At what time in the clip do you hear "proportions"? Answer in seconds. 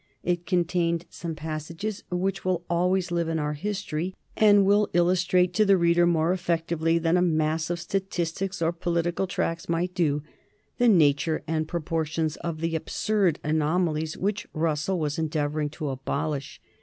11.67-12.35